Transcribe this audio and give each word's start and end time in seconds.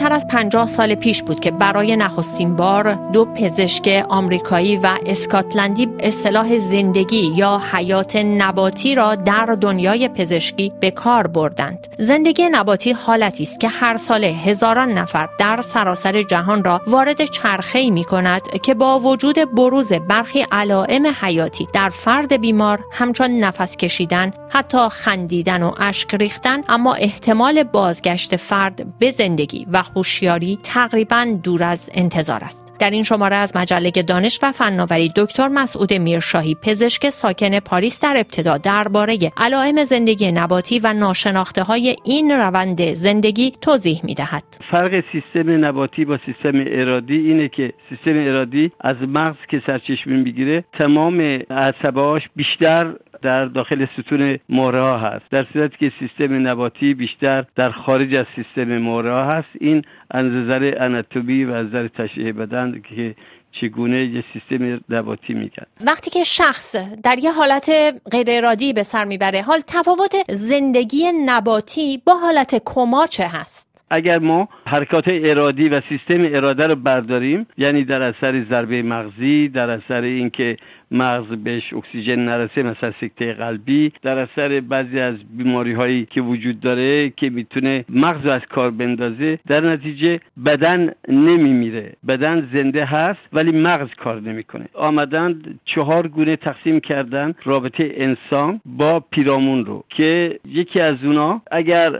کمتر 0.00 0.14
از 0.14 0.28
50 0.28 0.66
سال 0.66 0.94
پیش 0.94 1.22
بود 1.22 1.40
که 1.40 1.50
برای 1.50 1.96
نخستین 1.96 2.56
بار 2.56 2.94
دو 3.12 3.24
پزشک 3.24 4.06
آمریکایی 4.08 4.76
و 4.76 4.94
اسکاتلندی 5.06 5.88
اصطلاح 6.00 6.58
زندگی 6.58 7.32
یا 7.36 7.62
حیات 7.72 8.16
نباتی 8.16 8.94
را 8.94 9.14
در 9.14 9.56
دنیای 9.60 10.08
پزشکی 10.08 10.72
به 10.80 10.90
کار 10.90 11.26
بردند. 11.26 11.86
زندگی 11.98 12.48
نباتی 12.48 12.92
حالتی 12.92 13.42
است 13.42 13.60
که 13.60 13.68
هر 13.68 13.96
سال 13.96 14.24
هزاران 14.24 14.92
نفر 14.92 15.28
در 15.38 15.60
سراسر 15.60 16.22
جهان 16.22 16.64
را 16.64 16.80
وارد 16.86 17.24
چرخه 17.24 17.90
می 17.90 18.04
کند 18.04 18.42
که 18.62 18.74
با 18.74 18.98
وجود 18.98 19.54
بروز 19.54 19.92
برخی 19.92 20.46
علائم 20.52 21.06
حیاتی 21.20 21.68
در 21.72 21.88
فرد 21.88 22.40
بیمار 22.40 22.80
همچون 22.92 23.30
نفس 23.30 23.76
کشیدن 23.76 24.32
حتی 24.48 24.88
خندیدن 24.88 25.62
و 25.62 25.72
اشک 25.78 26.14
ریختن 26.14 26.60
اما 26.68 26.94
احتمال 26.94 27.62
بازگشت 27.62 28.36
فرد 28.36 28.98
به 28.98 29.10
زندگی 29.10 29.66
و 29.72 29.82
هوشیاری 29.96 30.58
تقریبا 30.62 31.38
دور 31.42 31.62
از 31.62 31.90
انتظار 31.94 32.44
است 32.44 32.70
در 32.80 32.90
این 32.90 33.02
شماره 33.02 33.36
از 33.36 33.56
مجله 33.56 33.90
دانش 33.90 34.38
و 34.42 34.52
فناوری 34.52 35.12
دکتر 35.16 35.48
مسعود 35.48 35.92
میرشاهی 35.92 36.54
پزشک 36.54 37.10
ساکن 37.10 37.60
پاریس 37.60 38.00
در 38.00 38.16
ابتدا 38.16 38.58
درباره 38.58 39.18
علائم 39.36 39.84
زندگی 39.84 40.32
نباتی 40.32 40.78
و 40.78 40.92
ناشناخته 40.92 41.62
های 41.62 41.96
این 42.04 42.30
روند 42.30 42.94
زندگی 42.94 43.52
توضیح 43.60 44.00
می 44.04 44.14
دهد. 44.14 44.42
فرق 44.70 45.04
سیستم 45.12 45.64
نباتی 45.64 46.04
با 46.04 46.18
سیستم 46.26 46.64
ارادی 46.66 47.16
اینه 47.16 47.48
که 47.48 47.72
سیستم 47.88 48.28
ارادی 48.28 48.72
از 48.80 48.96
مغز 49.08 49.46
که 49.48 49.62
سرچشمه 49.66 50.16
می‌گیره 50.16 50.64
تمام 50.72 51.20
عصبهاش 51.50 52.28
بیشتر 52.36 52.94
در 53.22 53.44
داخل 53.44 53.86
ستون 53.98 54.38
مهره 54.48 54.80
ها 54.80 54.98
هست. 54.98 55.24
در 55.30 55.46
صورتی 55.52 55.76
که 55.80 55.92
سیستم 55.98 56.48
نباتی 56.48 56.94
بیشتر 56.94 57.44
در 57.56 57.70
خارج 57.70 58.14
از 58.14 58.26
سیستم 58.36 58.78
مهره 58.78 59.12
ها 59.12 59.24
هست. 59.24 59.48
این 59.60 59.82
از 60.10 60.26
نظر 60.26 60.74
اناتومی 60.80 61.44
و 61.44 61.52
از 61.52 61.66
تشریح 61.96 62.32
بدن 62.32 62.82
که 62.88 63.14
چگونه 63.52 64.04
یه 64.04 64.24
سیستم 64.32 64.80
نباتی 64.90 65.34
میگن 65.34 65.66
وقتی 65.80 66.10
که 66.10 66.22
شخص 66.22 66.76
در 67.02 67.18
یه 67.18 67.32
حالت 67.32 67.70
غیر 68.12 68.26
ارادی 68.30 68.72
به 68.72 68.82
سر 68.82 69.04
می‌بره 69.04 69.42
حال 69.42 69.60
تفاوت 69.66 70.16
زندگی 70.28 71.12
نباتی 71.26 72.02
با 72.06 72.14
حالت 72.14 72.62
کما 72.64 73.06
چه 73.06 73.26
هست؟ 73.26 73.69
اگر 73.90 74.18
ما 74.18 74.48
حرکات 74.66 75.04
ارادی 75.08 75.68
و 75.68 75.80
سیستم 75.88 76.20
اراده 76.20 76.66
رو 76.66 76.74
برداریم 76.74 77.46
یعنی 77.58 77.84
در 77.84 78.02
اثر 78.02 78.44
ضربه 78.44 78.82
مغزی 78.82 79.48
در 79.48 79.70
اثر 79.70 80.02
اینکه 80.02 80.56
مغز 80.90 81.26
بهش 81.26 81.72
اکسیژن 81.72 82.18
نرسه 82.18 82.62
مثلا 82.62 82.92
سکته 83.00 83.32
قلبی 83.32 83.92
در 84.02 84.18
اثر 84.18 84.60
بعضی 84.60 85.00
از 85.00 85.14
بیماری 85.36 85.72
هایی 85.72 86.06
که 86.10 86.20
وجود 86.20 86.60
داره 86.60 87.10
که 87.10 87.30
می‌تونه 87.30 87.84
مغز 87.88 88.26
از 88.26 88.40
کار 88.50 88.70
بندازه 88.70 89.38
در 89.48 89.60
نتیجه 89.60 90.20
بدن 90.46 90.92
نمیمیره. 91.08 91.92
بدن 92.08 92.48
زنده 92.52 92.84
هست 92.84 93.20
ولی 93.32 93.52
مغز 93.52 93.88
کار 93.94 94.20
نمی‌کنه. 94.20 94.64
آمدن 94.74 95.42
چهار 95.64 96.08
گونه 96.08 96.36
تقسیم 96.36 96.80
کردن 96.80 97.34
رابطه 97.44 97.92
انسان 97.94 98.60
با 98.64 99.00
پیرامون 99.00 99.64
رو 99.64 99.84
که 99.88 100.40
یکی 100.48 100.80
از 100.80 100.96
اونا 101.04 101.42
اگر 101.50 101.90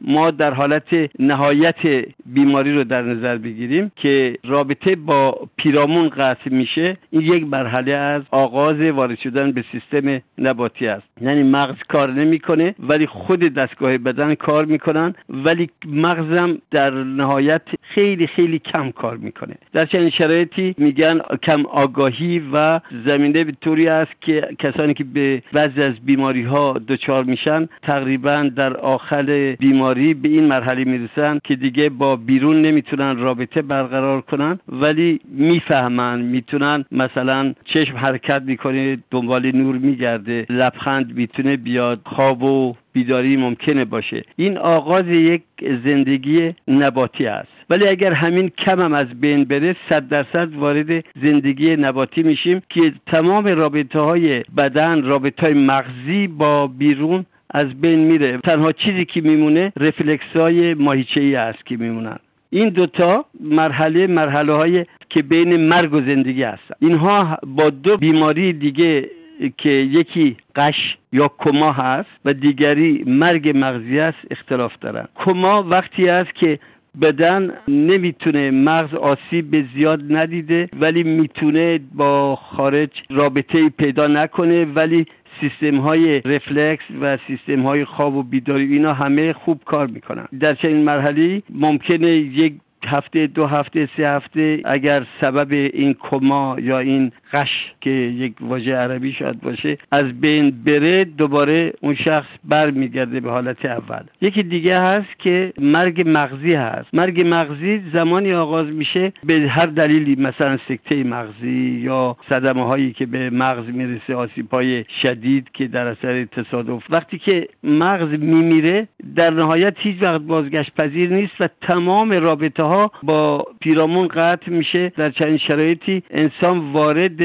ما 0.00 0.30
در 0.30 0.54
حالت 0.54 1.10
نهایت 1.18 2.06
بیماری 2.26 2.74
رو 2.74 2.84
در 2.84 3.02
نظر 3.02 3.38
بگیریم 3.38 3.92
که 3.96 4.38
رابطه 4.44 4.96
با 4.96 5.48
پیرامون 5.56 6.08
قطع 6.08 6.50
میشه. 6.50 6.96
این 7.10 7.22
یک 7.22 7.46
مرحله 7.46 7.92
از 7.92 8.22
آغاز 8.30 8.80
وارد 8.80 9.18
شدن 9.18 9.52
به 9.52 9.64
سیستم 9.72 10.20
نباتی 10.38 10.86
است. 10.86 11.06
یعنی 11.20 11.42
مغز 11.42 11.76
کار 11.88 12.12
نمی‌کنه 12.12 12.74
ولی 12.78 13.06
خود 13.06 13.40
دستگاه 13.40 13.98
بدن 13.98 14.34
کار 14.34 14.64
می‌کنن 14.64 15.14
ولی 15.28 15.70
مغزم 15.86 16.58
در 16.70 16.90
نهایت 16.90 17.62
خیلی 17.82 18.26
خیلی 18.26 18.58
کم 18.58 18.90
کار 18.90 19.16
می‌کنه. 19.16 19.54
در 19.72 19.86
چنین 19.86 20.10
شرایطی 20.10 20.74
میگن 20.78 21.20
کم 21.42 21.66
آگاهی 21.66 22.42
و 22.52 22.80
زمینه 23.06 23.44
به 23.44 23.52
طوری 23.60 23.88
است 23.88 24.12
که 24.20 24.48
کسانی 24.58 24.94
که 24.94 25.04
به 25.04 25.42
بعضی 25.52 25.82
از 25.82 25.94
بیماری 26.04 26.42
ها 26.42 26.80
دچار 26.88 27.24
میشن 27.24 27.68
تقریبا 27.82 28.50
در 28.56 28.76
آخر 28.76 29.56
بیماری 29.58 30.14
به 30.14 30.28
این 30.28 30.44
مرحله 30.44 30.84
می‌رسن. 30.84 31.05
که 31.44 31.56
دیگه 31.56 31.88
با 31.88 32.16
بیرون 32.16 32.62
نمی‌تونن 32.62 33.18
رابطه 33.18 33.62
برقرار 33.62 34.20
کنن 34.20 34.58
ولی 34.68 35.20
می‌فهمن 35.28 36.20
می‌تونن 36.20 36.84
مثلا 36.92 37.54
چشم 37.64 37.96
حرکت 37.96 38.42
می‌کنه 38.42 38.98
دنبال 39.10 39.56
نور 39.56 39.76
میگرده 39.76 40.46
لبخند 40.50 41.16
می‌تونه 41.16 41.56
بیاد 41.56 42.00
خواب 42.04 42.42
و 42.42 42.74
بیداری 42.92 43.36
ممکنه 43.36 43.84
باشه. 43.84 44.22
این 44.36 44.58
آغاز 44.58 45.08
یک 45.08 45.42
زندگی 45.84 46.54
نباتی 46.68 47.26
است. 47.26 47.48
ولی 47.70 47.88
اگر 47.88 48.12
همین 48.12 48.48
کم 48.48 48.80
هم 48.80 48.92
از 48.92 49.06
بین 49.20 49.44
بره 49.44 49.76
صد 49.88 50.08
درصد 50.08 50.54
وارد 50.54 51.04
زندگی 51.22 51.76
نباتی 51.76 52.22
میشیم 52.22 52.62
که 52.68 52.92
تمام 53.06 53.46
رابطه 53.46 54.00
های 54.00 54.42
بدن 54.56 55.02
رابطه 55.02 55.46
های 55.46 55.54
مغزی 55.54 56.28
با 56.28 56.66
بیرون 56.66 57.26
از 57.50 57.80
بین 57.80 57.98
میره. 57.98 58.38
تنها 58.38 58.72
چیزی 58.72 59.04
که 59.04 59.20
میمونه 59.20 59.72
رفلکس 59.76 60.36
های 60.36 60.74
ماهیچه 60.74 61.20
ای 61.20 61.34
است 61.34 61.66
که 61.66 61.76
میمونن. 61.76 62.18
این 62.50 62.68
دوتا 62.68 63.24
مرحله 63.40 64.06
مرحله 64.06 64.52
های 64.52 64.86
که 65.08 65.22
بین 65.22 65.56
مرگ 65.56 65.94
و 65.94 66.00
زندگی 66.00 66.42
هستن. 66.42 66.74
اینها 66.78 67.38
با 67.46 67.70
دو 67.70 67.96
بیماری 67.96 68.52
دیگه 68.52 69.10
که 69.56 69.70
یکی 69.70 70.36
قش 70.56 70.96
یا 71.12 71.30
کما 71.38 71.72
هست 71.72 72.10
و 72.24 72.32
دیگری 72.32 73.04
مرگ 73.06 73.52
مغزی 73.54 73.98
است 73.98 74.18
اختلاف 74.30 74.78
دارن. 74.80 75.08
کما 75.14 75.62
وقتی 75.62 76.08
است 76.08 76.34
که 76.34 76.58
بدن 77.02 77.52
نمی‌تونه 77.68 78.50
مغز 78.50 78.94
آسیب 78.94 79.50
به 79.50 79.64
زیاد 79.74 80.02
ندیده 80.10 80.68
ولی 80.80 81.02
می‌تونه 81.02 81.80
با 81.94 82.36
خارج 82.36 82.90
رابطه 83.10 83.68
پیدا 83.68 84.06
نکنه 84.06 84.64
ولی 84.64 85.06
سیستم 85.40 85.76
های 85.76 86.20
رفلکس 86.20 86.84
و 87.00 87.18
سیستم 87.26 87.62
های 87.62 87.84
خواب 87.84 88.14
و 88.14 88.22
بیداری 88.22 88.72
اینا 88.72 88.92
همه 88.92 89.32
خوب 89.32 89.60
کار 89.64 89.86
می‌کنن. 89.86 90.28
در 90.40 90.54
چنین 90.54 90.84
مرحله 90.84 91.42
ممکنه 91.50 92.08
یک 92.08 92.54
هفته 92.86 93.26
دو 93.26 93.46
هفته 93.46 93.88
سه 93.96 94.08
هفته 94.08 94.62
اگر 94.64 95.06
سبب 95.20 95.52
این 95.52 95.94
کما 95.94 96.56
یا 96.60 96.78
این 96.78 97.12
قش 97.32 97.72
که 97.80 97.90
یک 97.90 98.34
واژه 98.40 98.74
عربی 98.74 99.12
شاید 99.12 99.40
باشه 99.40 99.78
از 99.90 100.20
بین 100.20 100.50
بره 100.64 101.04
دوباره 101.04 101.72
اون 101.80 101.94
شخص 101.94 102.28
برمیگرده 102.44 103.20
به 103.20 103.30
حالت 103.30 103.64
اول. 103.64 104.02
یکی 104.20 104.42
دیگه 104.42 104.80
هست 104.80 105.18
که 105.18 105.52
مرگ 105.60 106.02
مغزی 106.06 106.54
هست. 106.54 106.88
مرگ 106.92 107.24
مغزی 107.26 107.82
زمانی 107.92 108.32
آغاز 108.32 108.66
میشه 108.66 109.12
به 109.24 109.34
هر 109.48 109.66
دلیلی 109.66 110.14
مثلا 110.22 110.56
سکته 110.68 111.04
مغزی 111.04 111.80
یا 111.82 112.16
صدمه 112.28 112.64
هایی 112.64 112.92
که 112.92 113.06
به 113.06 113.30
مغز 113.30 113.68
می‌رسه 113.68 114.14
آسیب 114.14 114.50
های 114.50 114.84
شدید 115.02 115.48
که 115.52 115.68
در 115.68 115.86
اثر 115.86 116.24
تصادف. 116.24 116.82
وقتی 116.90 117.18
که 117.18 117.48
مغز 117.64 118.08
میمیره 118.18 118.88
در 119.16 119.30
نهایت 119.30 119.74
هیچ 119.78 120.02
وقت 120.02 120.20
بازگشت 120.20 120.74
پذیر 120.74 121.12
نیست 121.12 121.34
و 121.40 121.48
تمام 121.60 122.12
رابطه 122.12 122.62
ها 122.62 122.92
با 123.02 123.44
پیرامون 123.60 124.08
قطع 124.08 124.50
میشه. 124.50 124.92
در 124.96 125.10
چنین 125.10 125.36
شرایطی 125.36 126.02
انسان 126.10 126.72
وارد 126.72 127.22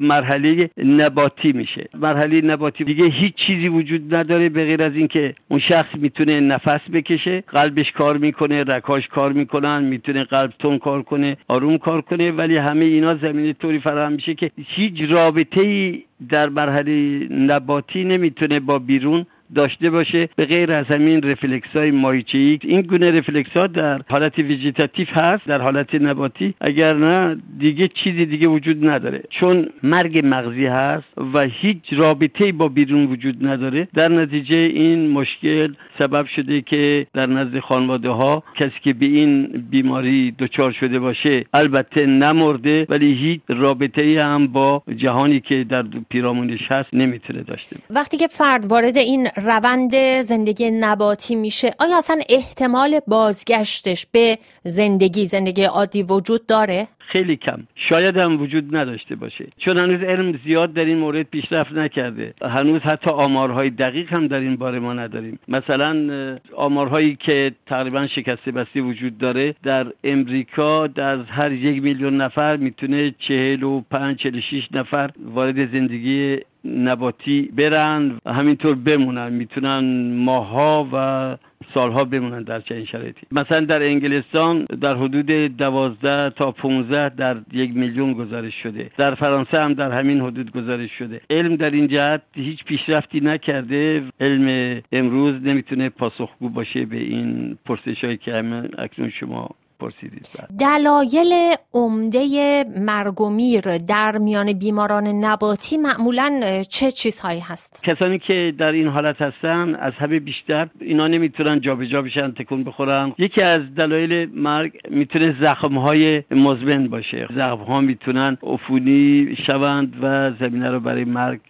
مرحله 0.00 0.70
نباتی 0.84 1.52
میشه. 1.52 1.88
مرحله 1.94 2.40
نباتی 2.40 2.84
دیگه 2.84 3.04
هیچ 3.04 3.34
چیزی 3.34 3.68
وجود 3.68 4.14
نداره 4.14 4.48
به 4.48 4.64
غیر 4.64 4.82
از 4.82 4.96
اینکه 4.96 5.34
اون 5.48 5.60
شخص 5.60 5.94
می‌تونه 5.94 6.40
نفس 6.40 6.80
بکشه 6.92 7.40
قلبش 7.40 7.92
کار 7.92 8.18
می‌کنه 8.18 8.64
رکاش 8.64 9.08
کار 9.08 9.32
می‌کنن 9.32 9.84
می‌تونه 9.84 10.24
قلب 10.24 10.52
تون 10.58 10.78
کار 10.78 11.02
کنه 11.02 11.36
آروم 11.48 11.78
کار 11.78 12.00
کنه 12.00 12.30
ولی 12.30 12.56
همه 12.56 12.84
اینا 12.84 13.14
زمینه 13.14 13.52
طوری 13.52 13.78
فراهم 13.78 14.12
میشه 14.12 14.34
که 14.34 14.50
هیچ 14.66 15.10
رابطه 15.10 15.60
ای 15.60 16.02
در 16.28 16.48
مرحله 16.48 16.92
نباتی 17.30 18.04
نمی‌تونه 18.04 18.60
با 18.60 18.78
بیرون 18.78 19.26
داشته 19.54 19.90
باشه 19.90 20.28
به 20.36 20.46
غیر 20.46 20.72
از 20.72 20.86
همین 20.86 21.22
رفلکس 21.22 21.68
های 21.68 21.90
مایچه 21.90 22.38
این 22.38 22.80
گونه 22.80 23.10
رفلکس 23.10 23.50
ها 23.50 23.66
در 23.66 24.00
حالت 24.10 24.38
ویژیتاتیو 24.38 25.06
هست 25.10 25.46
در 25.46 25.60
حالت 25.60 25.94
نباتی. 25.94 26.54
اگر 26.60 26.94
نه 26.94 27.36
دیگه 27.58 27.88
چیزی 27.88 28.26
دیگه 28.26 28.46
وجود 28.46 28.88
نداره. 28.88 29.22
چون 29.30 29.68
مرگ 29.82 30.22
مغزی 30.24 30.66
هست 30.66 31.04
و 31.34 31.40
هیچ 31.40 31.92
رابطه 31.92 32.52
با 32.52 32.68
بیرون 32.68 33.06
وجود 33.06 33.46
نداره 33.46 33.88
در 33.94 34.08
نتیجه 34.08 34.56
این 34.56 35.10
مشکل 35.10 35.74
سبب 35.98 36.26
شده 36.26 36.60
که 36.60 37.06
در 37.12 37.26
نزد 37.26 37.58
خانواده 37.58 38.08
ها 38.08 38.42
کسی 38.56 38.80
که 38.82 38.92
به 38.92 39.06
این 39.06 39.46
بیماری 39.70 40.30
دچار 40.38 40.72
شده 40.72 40.98
باشه 40.98 41.44
البته 41.54 42.06
نمرده 42.06 42.86
ولی 42.88 43.12
هیچ 43.12 43.40
رابطه 43.48 44.24
هم 44.24 44.46
با 44.46 44.82
جهانی 44.96 45.40
که 45.40 45.64
در 45.64 45.84
پیرامونش 46.08 46.72
هست 46.72 46.88
نمی‌تونه 46.92 47.42
داشته 47.42 47.76
وقتی 47.90 48.16
که 48.16 48.26
فرد 48.26 48.66
وارد 48.66 48.96
این 48.96 49.28
روند 49.36 50.20
زندگی 50.20 50.70
نباتی 50.70 51.34
میشه. 51.34 51.74
آیا 51.78 51.98
اصلا 51.98 52.20
احتمال 52.28 53.00
بازگشتش 53.06 54.06
به 54.12 54.38
زندگی 54.64 55.26
زندگی 55.26 55.64
عادی 55.64 56.02
وجود 56.02 56.46
داره؟ 56.46 56.88
خیلی 56.98 57.36
کم. 57.36 57.66
شاید 57.74 58.16
هم 58.16 58.40
وجود 58.42 58.76
نداشته 58.76 59.16
باشه. 59.16 59.46
چون 59.58 59.78
هنوز 59.78 60.02
علم 60.02 60.40
زیاد 60.44 60.72
در 60.72 60.84
این 60.84 60.98
مورد 60.98 61.22
پیشرفت 61.22 61.72
نکرده. 61.72 62.34
هنوز 62.42 62.80
حتی 62.80 63.10
آمارهای 63.10 63.70
دقیق 63.70 64.12
هم 64.12 64.26
در 64.28 64.40
این 64.40 64.56
باره 64.56 64.78
ما 64.78 64.92
نداریم. 64.92 65.38
مثلا 65.48 66.10
آمارهایی 66.56 67.16
که 67.16 67.52
تقریبا 67.66 68.06
شکسته 68.06 68.52
بسته 68.52 68.80
وجود 68.80 69.18
داره 69.18 69.54
در 69.62 69.86
امریکا 70.04 70.86
در 70.86 71.22
هر 71.22 71.52
یک 71.52 71.82
میلیون 71.82 72.16
نفر 72.16 72.56
می‌تونه 72.56 73.14
چهل 73.18 73.62
و 73.62 73.80
پنج 73.90 74.16
چهل 74.16 74.40
شیش 74.40 74.68
نفر 74.72 75.10
وارد 75.24 75.72
زندگی 75.72 76.38
نباتی 76.64 77.42
برن 77.56 78.18
و 78.24 78.32
همینطور 78.32 78.74
بمونن. 78.74 79.32
می‌تونن 79.32 80.12
ماها 80.14 80.88
و 80.92 81.36
سالها 81.74 82.04
بمونن 82.04 82.42
در 82.42 82.60
چنین 82.60 82.84
شرایطی. 82.84 83.26
مثلا 83.32 83.60
در 83.60 83.82
انگلستان 83.82 84.64
در 84.64 84.96
حدود 84.96 85.26
دوازده 85.56 86.30
تا 86.30 86.52
15 86.52 87.08
در 87.08 87.36
یک 87.52 87.76
میلیون 87.76 88.12
گزارش 88.12 88.54
شده. 88.54 88.90
در 88.96 89.14
فرانسه 89.14 89.60
هم 89.60 89.74
در 89.74 89.92
همین 89.92 90.20
حدود 90.20 90.52
گزارش 90.52 90.90
شده. 90.90 91.20
علم 91.30 91.56
در 91.56 91.70
این 91.70 91.88
جهت 91.88 92.22
هیچ 92.34 92.64
پیشرفتی 92.64 93.20
نکرده. 93.20 94.02
علم 94.20 94.80
امروز 94.92 95.34
نمی‌تونه 95.42 95.88
پاسخگو 95.88 96.48
باشه 96.48 96.86
به 96.86 96.96
این 96.96 97.58
پرسش 97.64 98.04
هایی 98.04 98.16
که 98.16 98.44
اکنون 98.78 99.10
شما 99.10 99.50
پرسیدید. 99.84 100.28
دلایل 100.60 101.54
عمده 101.74 102.64
مرگ 102.78 103.20
و 103.20 103.30
میر 103.30 103.78
در 103.78 104.18
میان 104.18 104.52
بیماران 104.52 105.06
نباتی 105.06 105.76
معمولا 105.76 106.62
چه 106.68 106.90
چیزهایی 106.90 107.40
هست؟ 107.40 107.80
کسانی 107.82 108.18
که 108.18 108.54
در 108.58 108.72
این 108.72 108.88
حالت 108.88 109.22
هستن 109.22 109.74
از 109.74 109.92
همه 109.92 110.18
بیشتر 110.20 110.68
اینا 110.80 111.06
نمی‌تونن 111.08 111.60
جابجا 111.60 112.02
بشن 112.02 112.30
تکون 112.30 112.64
بخورن. 112.64 113.12
یکی 113.18 113.42
از 113.42 113.74
دلایل 113.74 114.28
مرگ 114.34 114.72
می‌تونه 114.90 115.36
زخم 115.40 115.78
های 115.78 116.22
مزمن 116.30 116.88
باشه. 116.88 117.28
زخم 117.36 117.62
ها 117.62 117.80
می‌تونن 117.80 118.38
عفونی 118.42 119.36
شوند 119.46 119.94
و 120.02 120.32
زمینه 120.40 120.70
رو 120.70 120.80
برای 120.80 121.04
مرگ 121.04 121.40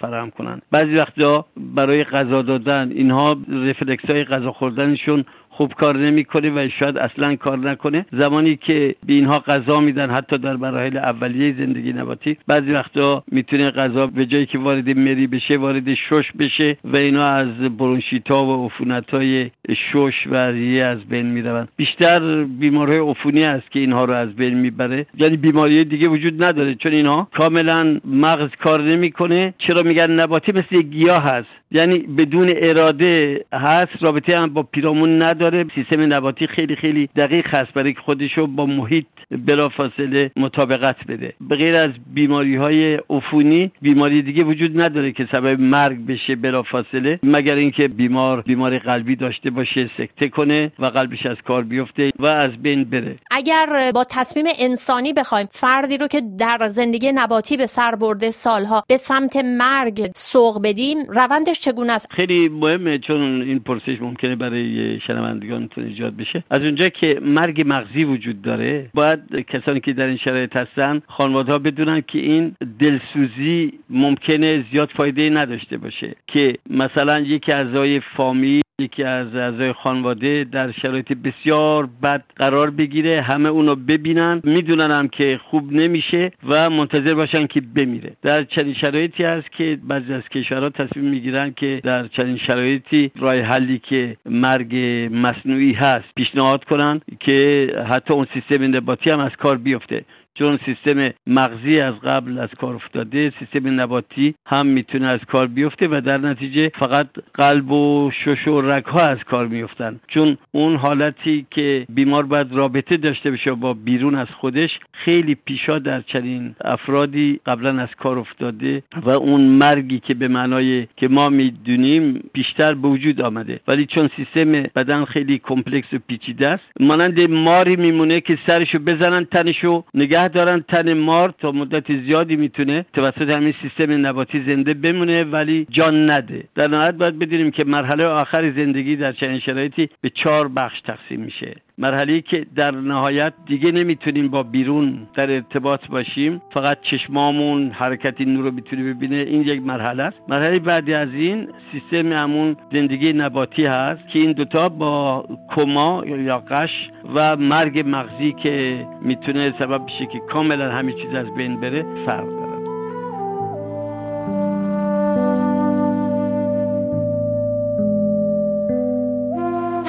فراهم 0.00 0.30
کنن. 0.30 0.60
بعضی 0.70 0.94
وقتا 0.94 1.46
برای 1.56 2.04
غذا 2.04 2.42
دادن 2.42 2.92
اینها 2.94 3.36
رفلکس 3.48 4.04
های 4.10 4.24
غذا 4.24 4.52
خوردنشون 4.52 5.24
خوب 5.54 5.74
کار 5.74 5.96
نمی‌کنه 5.96 6.50
و 6.50 6.68
شاید 6.68 6.98
اصلا 6.98 7.36
کار 7.36 7.58
نکنه. 7.58 8.06
زمانی 8.12 8.56
که 8.56 8.94
به 9.06 9.12
اینها 9.12 9.38
غذا 9.38 9.80
میدن 9.80 10.10
حتی 10.10 10.38
در 10.38 10.56
مراحل 10.56 10.96
اولیه 10.96 11.54
زندگی 11.58 11.92
نباتی 11.92 12.36
بعضی 12.46 12.72
وقتا 12.72 13.24
می‌تونه 13.32 13.70
غذا 13.70 14.06
به 14.06 14.26
جایی 14.26 14.46
که 14.46 14.58
وارد 14.58 14.98
مری 14.98 15.26
بشه 15.26 15.56
وارد 15.56 15.94
شش 15.94 16.32
بشه 16.38 16.76
و 16.84 16.96
اینا 16.96 17.26
از 17.26 17.48
برونشیتا 17.78 18.44
و 18.44 18.66
عفونت 18.66 19.10
های 19.14 19.50
شش 19.76 20.26
و 20.30 20.36
ریه 20.36 20.84
از 20.84 21.04
بین 21.04 21.26
می‌روند. 21.26 21.68
بیشتر 21.76 22.44
بیماری 22.44 22.98
عفونی 22.98 23.44
است 23.44 23.70
که 23.70 23.80
اینها 23.80 24.04
رو 24.04 24.12
از 24.12 24.36
بین 24.36 24.54
می‌بره. 24.54 25.06
یعنی 25.18 25.36
بیماری 25.36 25.84
دیگه 25.84 26.08
وجود 26.08 26.44
نداره 26.44 26.74
چون 26.74 26.92
اینها 26.92 27.28
کاملا 27.34 28.00
مغز 28.04 28.50
کار 28.60 28.82
نمی‌کنه. 28.82 29.54
چرا 29.58 29.82
میگن 29.82 30.10
نباتی؟ 30.10 30.52
مثل 30.52 30.82
گیاه 30.82 31.22
هست. 31.24 31.48
یعنی 31.70 31.98
بدون 31.98 32.52
اراده 32.56 33.44
هست. 33.52 34.02
رابطه 34.02 34.38
هم 34.38 34.46
با 34.54 34.62
پیرامون 34.62 35.22
نداره. 35.22 35.41
سیستم 35.74 36.12
نباتی 36.12 36.46
خیلی 36.46 36.76
خیلی 36.76 37.08
دقیق 37.16 37.54
هست 37.54 37.72
برای 37.74 37.92
که 37.92 38.00
خودشو 38.00 38.46
با 38.46 38.66
محیط 38.66 39.06
بلافاصله 39.30 40.30
مطابقت 40.36 41.06
بده. 41.08 41.32
به 41.40 41.56
غیر 41.56 41.76
از 41.76 41.90
بیماری 42.14 42.56
های 42.56 42.94
عفونی 43.10 43.70
بیماری 43.82 44.22
دیگه 44.22 44.44
وجود 44.44 44.80
نداره 44.80 45.12
که 45.12 45.28
سبب 45.32 45.60
مرگ 45.60 46.06
بشه 46.06 46.36
بلافاصله 46.36 47.20
مگر 47.22 47.54
اینکه 47.54 47.88
بیمار 47.88 48.40
بیماری 48.40 48.78
قلبی 48.78 49.16
داشته 49.16 49.50
باشه 49.50 49.90
سکته 49.98 50.28
کنه 50.28 50.72
و 50.78 50.86
قلبش 50.86 51.26
از 51.26 51.36
کار 51.46 51.62
بیفته 51.62 52.12
و 52.18 52.26
از 52.26 52.62
بین 52.62 52.84
بره. 52.84 53.16
اگر 53.30 53.90
با 53.94 54.04
تصمیم 54.04 54.46
انسانی 54.58 55.12
بخوایم 55.12 55.48
فردی 55.50 55.98
رو 55.98 56.06
که 56.06 56.22
در 56.38 56.68
زندگی 56.68 57.12
نباتی 57.12 57.56
به 57.56 57.66
سر 57.66 57.94
برده 57.94 58.30
سالها 58.30 58.84
به 58.88 58.96
سمت 58.96 59.36
مرگ 59.36 60.10
سوق 60.16 60.62
بدیم 60.62 60.98
روندش 61.08 61.60
چگونه 61.60 61.92
است؟ 61.92 62.06
خیلی 62.10 62.48
مهمه 62.48 62.98
چون 62.98 63.42
این 63.42 63.58
پرسش 63.58 64.00
ممکنه 64.00 64.36
برای 64.36 65.00
شنوندگان 65.32 65.68
ایجاد 65.76 66.16
بشه. 66.16 66.44
از 66.50 66.62
اونجا 66.62 66.88
که 66.88 67.20
مرگ 67.22 67.62
مغزی 67.66 68.04
وجود 68.04 68.42
داره 68.42 68.90
باید 68.94 69.46
کسانی 69.48 69.80
که 69.80 69.92
در 69.92 70.06
این 70.06 70.16
شرایط 70.16 70.56
هستن 70.56 71.02
خانواده 71.06 71.52
ها 71.52 71.58
بدونن 71.58 72.00
که 72.00 72.18
این 72.18 72.56
دلسوزی 72.78 73.72
ممکنه 73.90 74.64
زیاد 74.72 74.90
فایده 74.96 75.30
نداشته 75.30 75.76
باشه. 75.76 76.14
که 76.26 76.54
مثلا 76.70 77.20
یکی 77.20 77.52
اعضای 77.52 78.00
فامیل 78.00 78.62
یکی 78.82 79.02
از 79.04 79.36
اعضای 79.36 79.72
خانواده 79.72 80.44
در 80.44 80.72
شرایط 80.72 81.12
بسیار 81.12 81.88
بد 82.02 82.24
قرار 82.36 82.70
بگیره 82.70 83.20
همه 83.20 83.48
اونو 83.48 83.74
ببینن 83.74 84.40
می‌دونن 84.44 84.90
هم 84.90 85.08
که 85.08 85.40
خوب 85.44 85.72
نمیشه 85.72 86.30
و 86.48 86.70
منتظر 86.70 87.14
باشن 87.14 87.46
که 87.46 87.60
بمیره. 87.60 88.16
در 88.22 88.44
چنین 88.44 88.74
شرایطی 88.74 89.24
هست 89.24 89.52
که 89.52 89.78
بعضی 89.88 90.12
از 90.12 90.28
کشورها 90.28 90.70
تصمیم 90.70 91.10
می‌گیرن 91.10 91.52
که 91.56 91.80
در 91.84 92.08
چنین 92.08 92.36
شرایطی 92.36 93.10
راه 93.18 93.40
حلی 93.40 93.78
که 93.78 94.16
مرگ 94.26 94.76
مصنوعی 95.12 95.72
هست 95.72 96.08
پیشنهاد 96.16 96.64
کنن 96.64 97.00
که 97.20 97.68
حتی 97.88 98.14
اون 98.14 98.26
سیستم 98.34 98.76
نباتی 98.76 99.10
هم 99.10 99.18
از 99.18 99.36
کار 99.36 99.56
بیفته. 99.56 100.04
چون 100.34 100.58
سیستم 100.64 101.10
مغزی 101.26 101.80
از 101.80 101.94
قبل 102.00 102.38
از 102.38 102.48
کار 102.60 102.74
افتاده 102.74 103.32
سیستم 103.38 103.80
نباتی 103.80 104.34
هم 104.46 104.66
می‌تونه 104.66 105.06
از 105.06 105.20
کار 105.20 105.46
بیفته 105.46 105.88
و 105.88 106.00
در 106.00 106.18
نتیجه 106.18 106.70
فقط 106.74 107.06
قلب 107.34 107.72
و 107.72 108.10
شش 108.12 108.48
و 108.48 108.60
رگ 108.60 108.96
از 108.96 109.24
کار 109.24 109.46
میفتن 109.46 110.00
چون 110.08 110.38
اون 110.52 110.76
حالتی 110.76 111.46
که 111.50 111.86
بیمار 111.88 112.26
باید 112.26 112.52
رابطه 112.52 112.96
داشته 112.96 113.30
باشه 113.30 113.52
با 113.52 113.74
بیرون 113.74 114.14
از 114.14 114.26
خودش 114.30 114.80
خیلی 114.92 115.34
پیشا 115.34 115.78
در 115.78 116.00
چنین 116.00 116.54
افرادی 116.64 117.40
قبلا 117.46 117.82
از 117.82 117.94
کار 117.94 118.18
افتاده 118.18 118.82
و 119.02 119.10
اون 119.10 119.40
مرگی 119.40 120.00
که 120.00 120.14
به 120.14 120.28
معنای 120.28 120.86
که 120.96 121.08
ما 121.08 121.28
می‌دونیم 121.28 122.30
بیشتر 122.32 122.74
به 122.74 122.88
وجود 122.88 123.20
آمده. 123.20 123.60
ولی 123.68 123.86
چون 123.86 124.10
سیستم 124.16 124.52
بدن 124.52 125.04
خیلی 125.04 125.38
کمپلکس 125.38 125.92
و 125.92 125.98
پیچیده 126.08 126.48
است 126.48 126.64
مانند 126.80 127.20
ماری 127.20 127.76
میمونه 127.76 128.20
که 128.20 128.38
سرشو 128.46 128.78
بزنن 128.78 129.24
تنشو 129.24 129.84
نگه 129.94 130.21
نگه 130.22 130.28
دارن 130.28 130.64
تن 130.68 130.92
مار 130.92 131.34
تا 131.38 131.52
مدت 131.52 131.92
زیادی 131.92 132.36
می‌تونه 132.36 132.84
توسط 132.92 133.30
همین 133.30 133.54
سیستم 133.62 134.06
نباتی 134.06 134.42
زنده 134.46 134.74
بمونه 134.74 135.24
ولی 135.24 135.66
جان 135.70 136.10
نده. 136.10 136.44
در 136.54 136.68
نهایت 136.68 136.94
باید 136.94 137.18
بدونیم 137.18 137.50
که 137.50 137.64
مرحله 137.64 138.04
آخر 138.04 138.50
زندگی 138.50 138.96
در 138.96 139.12
چنین 139.12 139.38
شرایطی 139.38 139.88
به 140.00 140.10
چهار 140.10 140.48
بخش 140.48 140.80
تقسیم 140.80 141.20
میشه. 141.20 141.56
مرحله 141.78 142.20
که 142.20 142.46
در 142.56 142.70
نهایت 142.70 143.32
دیگه 143.46 143.72
نمی‌تونیم 143.72 144.28
با 144.28 144.42
بیرون 144.42 145.08
در 145.14 145.30
ارتباط 145.30 145.86
باشیم 145.86 146.42
فقط 146.50 146.78
چشمامون 146.82 147.70
حرکت 147.70 148.20
نور 148.20 148.44
رو 148.44 148.50
می‌تونه 148.50 148.94
ببینه 148.94 149.16
این 149.16 149.42
یک 149.42 149.62
مرحله 149.62 150.02
است. 150.02 150.16
مرحله 150.28 150.58
بعدی 150.58 150.94
از 150.94 151.08
این 151.14 151.48
سیستم 151.72 152.12
همون 152.12 152.56
زندگی 152.72 153.12
نباتی 153.12 153.64
هست 153.66 154.08
که 154.08 154.18
این 154.18 154.32
دوتا 154.32 154.68
با 154.68 155.24
کما 155.54 156.04
یا 156.06 156.38
قش 156.38 156.90
و 157.14 157.36
مرگ 157.36 157.84
مغزی 157.86 158.32
که 158.32 158.86
می‌تونه 159.02 159.54
سبب 159.58 159.86
بشه 159.86 160.06
که 160.12 160.18
کاملا 160.18 160.72
همه 160.72 160.92
چیز 160.92 161.14
از 161.14 161.34
بین 161.34 161.60
بره 161.60 161.86
فرق 162.06 162.42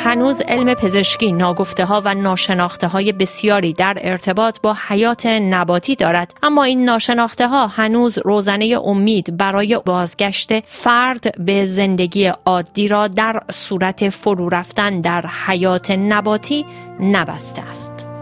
هنوز 0.03 0.42
علم 0.42 0.74
پزشکی 0.74 1.32
ناگفته 1.32 1.86
ها 1.86 2.01
و 2.06 2.13
ناشناخته 2.13 2.88
های 2.88 3.12
بسیاری 3.12 3.74
در 3.74 3.98
ارتباط 4.01 4.58
با 4.62 4.77
حیات 4.88 5.25
نباتی 5.25 5.96
دارد. 5.96 6.34
اما 6.44 6.63
این 6.63 6.86
ناشناخته 6.86 7.48
ها 7.48 7.68
هنوز 7.68 8.18
روزنه 8.18 8.77
امید 8.84 9.38
برای 9.38 9.80
بازگشت 9.86 10.60
فرد 10.60 11.46
به 11.46 11.65
زندگی 11.65 12.32
عادی 12.46 12.88
را 12.88 13.08
در 13.08 13.39
صورت 13.51 14.10
فرو 14.10 14.50
رفتن 14.50 15.01
در 15.01 15.25
حیات 15.46 15.92
نباتی 15.92 16.65
نبسته 17.00 17.62
است. 17.62 18.12